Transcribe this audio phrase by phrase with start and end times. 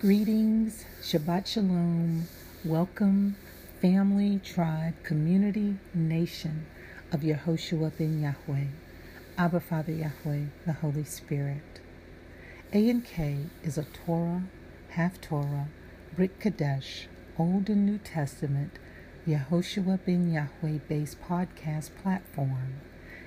[0.00, 2.28] Greetings, Shabbat Shalom.
[2.64, 3.34] Welcome,
[3.80, 6.66] family, tribe, community, nation
[7.10, 8.66] of Yehoshua ben Yahweh,
[9.36, 11.80] Abba Father Yahweh, the Holy Spirit.
[12.72, 14.44] A and K is a Torah,
[14.94, 15.66] Haftorah,
[16.14, 18.78] Brit Kadesh, Old and New Testament,
[19.26, 22.74] Yehoshua ben Yahweh based podcast platform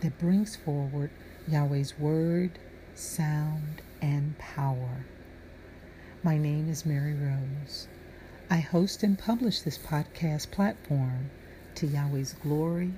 [0.00, 1.10] that brings forward
[1.48, 2.60] Yahweh's word,
[2.94, 5.04] sound, and power.
[6.24, 7.88] My name is Mary Rose.
[8.48, 11.32] I host and publish this podcast platform
[11.74, 12.92] to Yahweh's glory,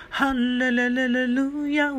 [0.09, 1.93] Hallelujah.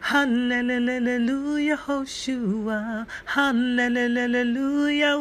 [0.00, 3.06] Hallelujah, Joshua.
[3.26, 5.16] Hallelujah.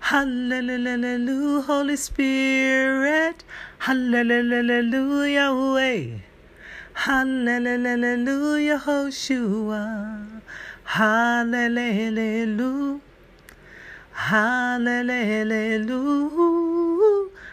[0.00, 3.44] Hallelujah, Holy Spirit.
[3.80, 5.52] Hallelujah.
[6.94, 10.31] Hallelujah, Joshua.
[10.92, 12.60] Hallelujah.
[14.12, 15.80] Hallelujah.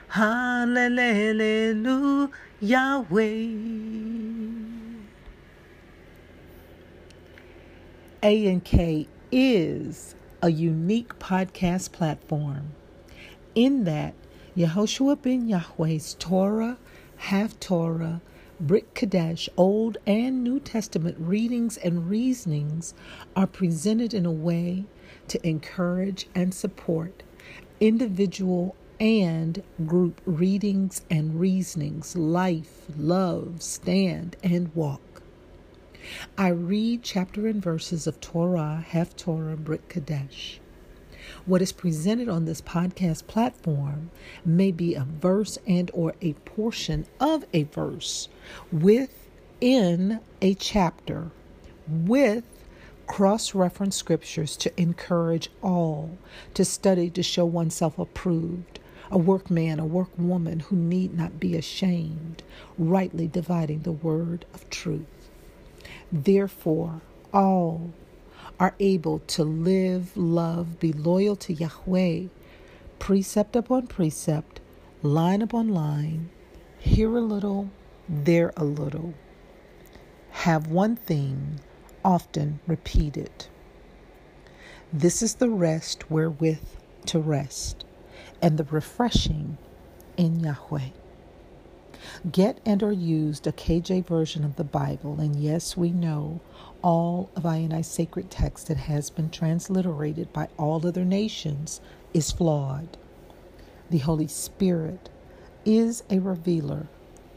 [0.09, 1.39] Hallelujah.
[2.59, 3.47] Yahweh.
[8.21, 12.73] A and K is a unique podcast platform
[13.55, 14.15] in that
[14.57, 16.77] Yehoshua ben Yahweh's Torah,
[17.21, 18.19] Haftorah,
[18.61, 22.93] Brit Kadesh, Old and New Testament readings and reasonings
[23.33, 24.83] are presented in a way
[25.29, 27.23] to encourage and support
[27.79, 35.21] individual and group readings and reasonings, life, love, stand, and walk.
[36.37, 40.59] I read chapter and verses of Torah, Haftorah, Brit Kadesh.
[41.45, 44.11] What is presented on this podcast platform
[44.45, 48.29] may be a verse and or a portion of a verse
[48.71, 51.31] within a chapter
[51.87, 52.43] with
[53.07, 56.17] cross-reference scriptures to encourage all
[56.53, 58.79] to study to show oneself approved
[59.11, 62.43] a workman, a workwoman who need not be ashamed,
[62.77, 65.29] rightly dividing the word of truth.
[66.11, 67.01] Therefore,
[67.33, 67.91] all
[68.59, 72.23] are able to live, love, be loyal to Yahweh,
[72.99, 74.59] precept upon precept,
[75.01, 76.29] line upon line,
[76.79, 77.69] here a little,
[78.09, 79.13] there a little.
[80.31, 81.59] Have one thing
[82.03, 83.47] often repeated.
[84.91, 86.63] This is the rest wherewith
[87.05, 87.85] to rest,
[88.41, 89.57] and the refreshing
[90.17, 90.89] in Yahweh.
[92.31, 96.39] Get and or used a KJ version of the Bible, and yes, we know
[96.81, 101.81] all of INI's sacred text that has been transliterated by all other nations
[102.13, 102.97] is flawed.
[103.89, 105.09] The Holy Spirit
[105.65, 106.87] is a revealer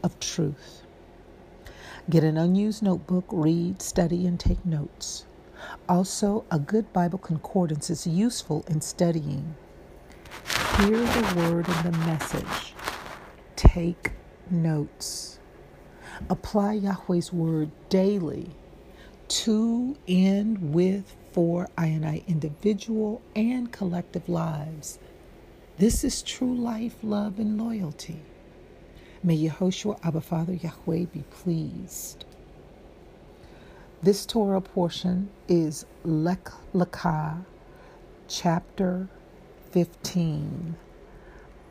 [0.03, 0.83] of truth.
[2.09, 5.25] Get an unused notebook, read, study, and take notes.
[5.87, 9.55] Also, a good Bible concordance is useful in studying.
[10.77, 12.73] Hear the word and the message.
[13.55, 14.11] Take
[14.51, 15.39] notes.
[16.29, 18.49] Apply Yahweh's word daily
[19.29, 24.99] to, in, with, for I and I individual and collective lives.
[25.77, 28.19] This is true life, love, and loyalty.
[29.23, 32.25] May Yehoshua Abba Father Yahweh be pleased.
[34.03, 37.45] This Torah portion is Lech Lecha,
[38.27, 39.07] chapter
[39.71, 40.75] 15.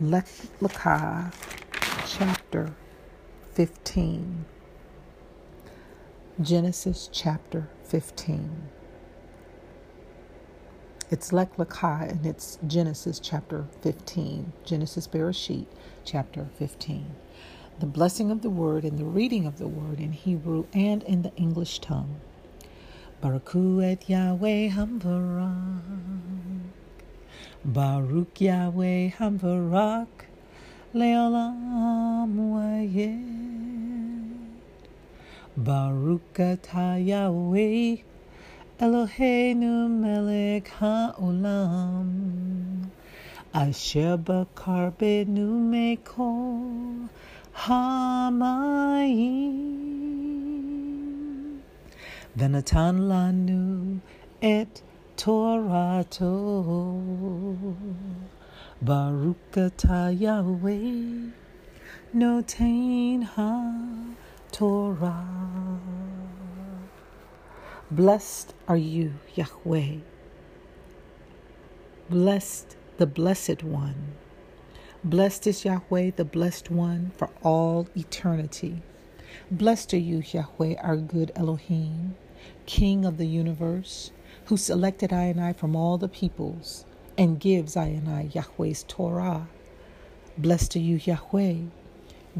[0.00, 0.27] Lech
[0.61, 1.32] Lecha,
[2.06, 2.41] chapter
[3.54, 4.44] 15.
[6.42, 8.68] Genesis chapter 15.
[11.10, 14.52] It's Lech Lecha and it's Genesis chapter 15.
[14.64, 15.66] Genesis Bereshit
[16.04, 17.14] chapter 15.
[17.81, 21.22] The blessing of the word and the reading of the word in Hebrew and in
[21.22, 22.20] the English tongue.
[23.22, 25.82] Baruch et Yahweh Hamvarak.
[27.64, 30.26] Baruch Yahweh Hamvarak.
[30.94, 33.25] Leolam Wayed.
[35.56, 38.03] Baruch atah Yahweh.
[38.79, 42.11] Eloheinu melech haolam.
[43.55, 47.09] Asher bakar benu mekol
[47.56, 48.43] hamayim.
[52.37, 54.00] Venatan lanu
[54.43, 54.83] et
[55.17, 57.77] Torah to
[58.80, 61.30] Baruch atah Yahweh
[62.14, 64.14] Notain ha
[64.50, 65.78] Torah.
[67.90, 69.96] Blessed are you, Yahweh.
[72.08, 74.14] Blessed the Blessed One.
[75.04, 78.82] Blessed is Yahweh, the Blessed One, for all eternity.
[79.50, 82.16] Blessed are you, Yahweh, our good Elohim,
[82.66, 84.10] King of the universe,
[84.46, 86.84] who selected I and I from all the peoples
[87.19, 89.49] and gives I and I Yahweh's Torah.
[90.38, 91.56] Blessed are you, Yahweh,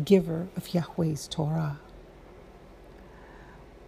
[0.05, 1.79] giver of Yahweh's Torah.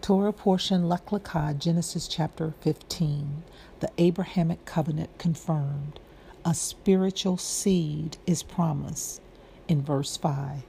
[0.02, 3.42] Torah portion Lecha, Genesis chapter 15,
[3.80, 5.98] the Abrahamic covenant confirmed.
[6.44, 9.22] A spiritual seed is promised
[9.68, 10.62] in verse 5.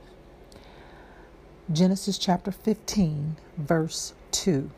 [1.71, 4.71] Genesis chapter 15, verse 2.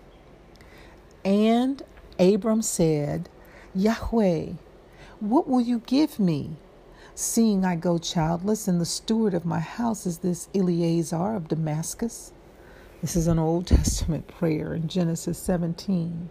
[1.24, 1.84] And
[2.20, 3.30] Abram said,
[3.76, 4.54] Yahweh,
[5.20, 6.52] what will you give me?
[7.16, 12.34] Seeing I go childless, and the steward of my house is this Eliezer of Damascus.
[13.02, 16.30] This is an Old Testament prayer in Genesis 17,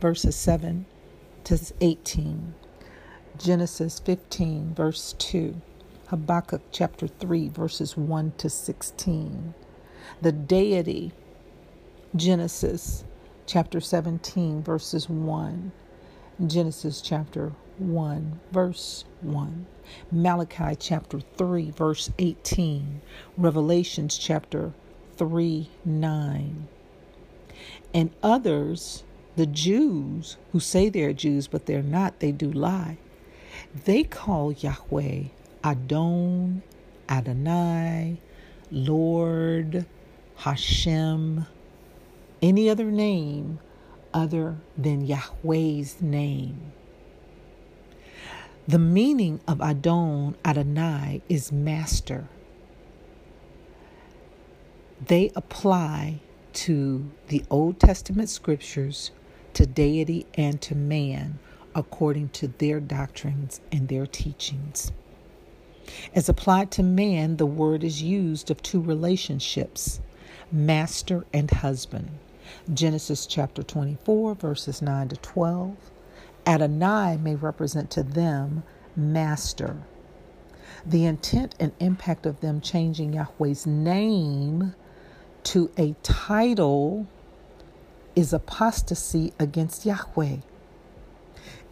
[0.00, 0.84] verses 7
[1.44, 2.54] to 18.
[3.38, 5.60] Genesis 15, verse 2.
[6.08, 9.54] Habakkuk chapter 3, verses 1 to 16.
[10.20, 11.12] The deity,
[12.14, 13.04] Genesis
[13.46, 15.72] chapter 17, verses 1.
[16.46, 19.66] Genesis chapter 1, verse 1.
[20.10, 23.00] Malachi chapter 3, verse 18.
[23.36, 24.72] Revelations chapter
[25.16, 26.68] 3, 9.
[27.94, 29.04] And others,
[29.36, 32.98] the Jews, who say they're Jews, but they're not, they do lie,
[33.84, 35.24] they call Yahweh
[35.64, 36.62] Adon,
[37.08, 38.20] Adonai,
[38.70, 39.86] Lord,
[40.36, 41.46] Hashem,
[42.40, 43.58] any other name
[44.14, 46.72] other than Yahweh's name.
[48.68, 52.26] The meaning of Adon, Adonai, is master.
[55.06, 56.18] They apply
[56.54, 59.12] to the Old Testament scriptures,
[59.54, 61.38] to deity, and to man
[61.76, 64.90] according to their doctrines and their teachings.
[66.12, 70.00] As applied to man, the word is used of two relationships
[70.50, 72.10] master and husband.
[72.74, 75.76] Genesis chapter 24, verses 9 to 12.
[76.46, 78.62] Adonai may represent to them
[78.94, 79.76] master.
[80.84, 84.74] The intent and impact of them changing Yahweh's name
[85.44, 87.06] to a title
[88.14, 90.36] is apostasy against Yahweh.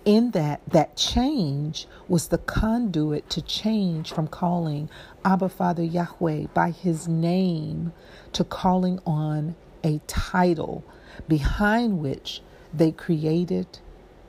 [0.05, 4.91] In that, that change was the conduit to change from calling
[5.25, 7.93] Abba Father Yahweh by his name
[8.33, 10.85] to calling on a title
[11.27, 12.43] behind which
[12.73, 13.79] they created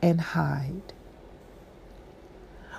[0.02, 0.94] and hide.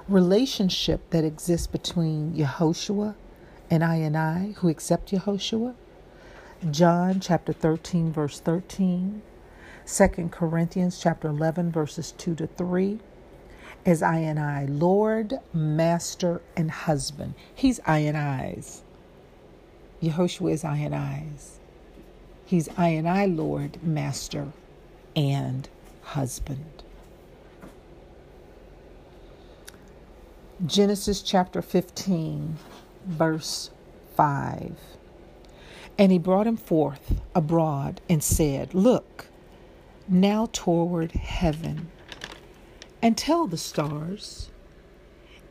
[0.09, 3.15] Relationship that exists between Yehoshua
[3.71, 5.75] and I and I who accept Yehoshua.
[6.71, 9.23] John chapter 13 verse 13.
[9.87, 13.01] 2 Corinthians chapter 11 verses 2 to 3
[13.87, 17.35] as I and I, Lord, Master, and Husband.
[17.55, 18.83] He's I and I's.
[20.03, 21.61] Yehoshua is I and I's.
[22.45, 24.49] He's I and I, Lord, Master,
[25.17, 25.69] and
[26.03, 26.76] Husband.
[30.65, 32.57] Genesis chapter 15,
[33.05, 33.69] verse
[34.17, 34.75] 5.
[35.99, 39.27] And he brought him forth abroad and said, Look,
[40.09, 41.91] now toward heaven,
[43.03, 44.49] and tell the stars,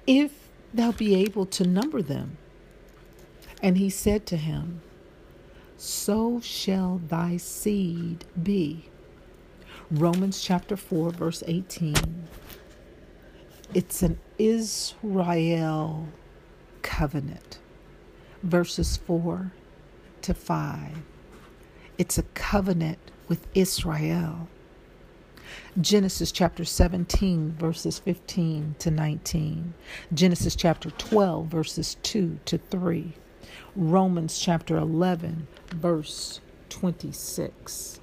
[0.08, 2.38] if thou be able to number them.
[3.62, 4.82] And he said to him,
[5.78, 8.90] So shall thy seed be.
[9.92, 11.94] Romans chapter 4, verse 18.
[13.74, 16.08] It's an Israel
[16.82, 17.60] covenant.
[18.44, 19.52] Verses 4
[20.22, 20.98] to 5.
[21.98, 24.50] It's a covenant with Israel.
[25.80, 29.74] Genesis chapter 17, verses 15 to 19.
[30.14, 33.14] Genesis chapter 12, verses 2 to 3.
[33.76, 38.02] Romans chapter 11, verse 26.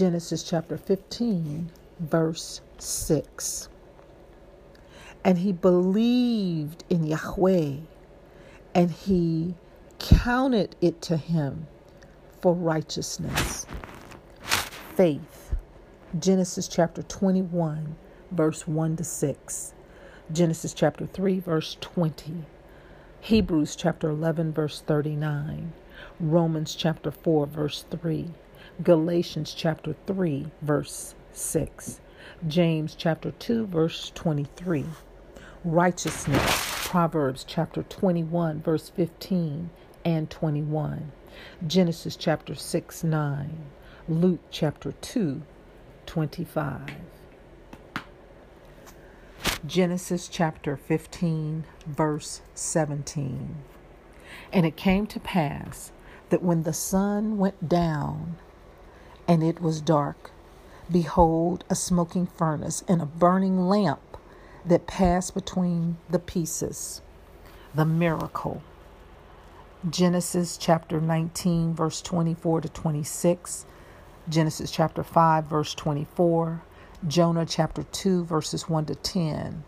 [0.00, 3.68] Genesis chapter 15, verse 6.
[5.22, 7.80] And he believed in Yahweh,
[8.74, 9.54] and he
[9.98, 11.66] counted it to him
[12.40, 13.66] for righteousness.
[14.40, 15.54] Faith.
[16.18, 17.94] Genesis chapter 21,
[18.30, 19.74] verse 1 to 6.
[20.32, 22.46] Genesis chapter 3, verse 20.
[23.20, 25.74] Hebrews chapter 11, verse 39.
[26.18, 28.30] Romans chapter 4, verse 3.
[28.82, 32.00] Galatians chapter 3, verse 6.
[32.48, 34.86] James chapter 2, verse 23.
[35.64, 39.68] Righteousness, Proverbs chapter 21, verse 15
[40.04, 41.12] and 21.
[41.66, 43.58] Genesis chapter 6, 9.
[44.08, 45.42] Luke chapter 2,
[46.06, 46.80] 25.
[49.66, 53.56] Genesis chapter 15, verse 17.
[54.52, 55.92] And it came to pass
[56.30, 58.36] that when the sun went down
[59.30, 60.32] and it was dark,
[60.90, 64.00] behold, a smoking furnace and a burning lamp
[64.66, 67.00] that passed between the pieces.
[67.72, 68.60] The miracle.
[69.88, 73.66] Genesis chapter 19, verse 24 to 26.
[74.28, 76.62] Genesis chapter 5, verse 24.
[77.06, 79.62] Jonah chapter 2, verses 1 to 10.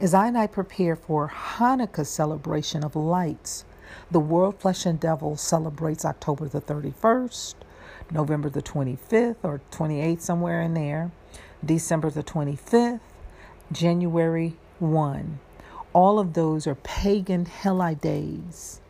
[0.00, 3.64] As I and I prepare for Hanukkah celebration of lights,
[4.10, 7.54] the World Flesh and Devil celebrates October the 31st,
[8.12, 11.10] November the 25th or 28th, somewhere in there,
[11.64, 13.00] December the 25th,
[13.72, 15.40] January 1.
[15.94, 18.80] All of those are pagan Heli days.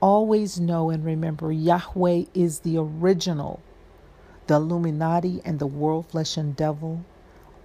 [0.00, 3.60] Always know and remember Yahweh is the original.
[4.46, 7.04] The Illuminati and the World Flesh and Devil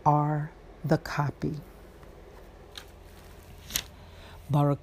[0.06, 0.52] are
[0.84, 1.56] the copy.
[4.50, 4.80] Baruch,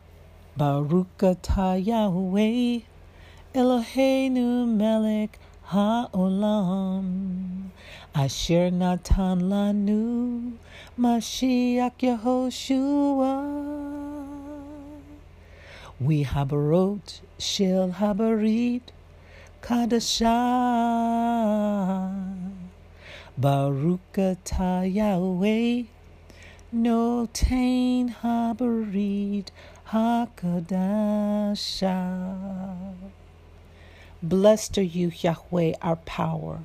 [0.57, 2.81] Baruch atah Yahweh
[3.55, 5.39] Eloheinu melech
[5.73, 7.71] ha'olam
[8.15, 10.53] Asher natan lanu
[10.99, 13.33] Mashiach Yehoshua.
[15.99, 18.83] We habarot shel habarit
[19.63, 20.29] kadasha
[23.39, 25.85] Baruch atah Yahweh
[26.75, 29.47] Notain habarit
[29.89, 31.97] hakadasha
[34.25, 36.61] Blessed are you, Yahweh, our power,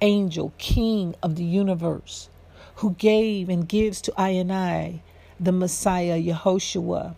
[0.00, 2.28] angel, king of the universe,
[2.76, 5.02] who gave and gives to I and I
[5.38, 7.14] the Messiah, Yehoshua,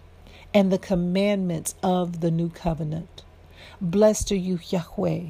[0.52, 3.23] and the commandments of the new covenant.
[3.80, 5.28] Blessed are you, Yahweh,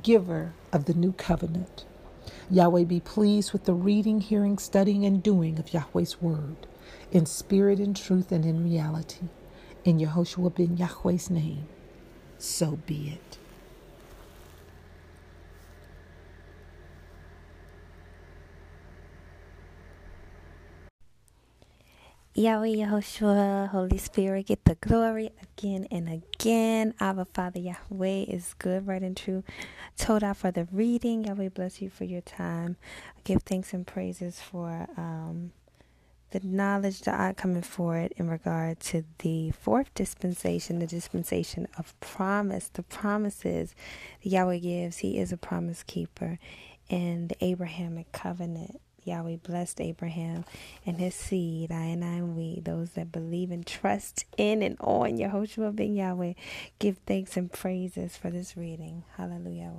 [0.00, 1.84] giver of the new covenant.
[2.48, 6.68] Yahweh be pleased with the reading, hearing, studying, and doing of Yahweh's word,
[7.10, 9.26] in spirit, in truth, and in reality.
[9.84, 11.66] In Yehoshua ben Yahweh's name,
[12.38, 13.38] so be it.
[22.34, 26.94] Yahweh Yahushua, Holy Spirit, get the glory again and again.
[26.98, 29.44] Abba Father Yahweh is good, right and true.
[29.98, 31.24] Toda for the reading.
[31.24, 32.76] Yahweh bless you for your time.
[33.24, 35.52] Give thanks and praises for um,
[36.30, 41.98] the knowledge that I coming forward in regard to the fourth dispensation, the dispensation of
[42.00, 43.74] promise, the promises
[44.22, 44.98] that Yahweh gives.
[44.98, 46.38] He is a promise keeper
[46.88, 48.80] in the Abrahamic covenant.
[49.04, 50.44] Yahweh blessed Abraham
[50.86, 54.76] and his seed, I and I and we, those that believe and trust in and
[54.80, 56.34] on Yehoshua ben Yahweh.
[56.78, 59.04] Give thanks and praises for this reading.
[59.16, 59.72] Hallelujah.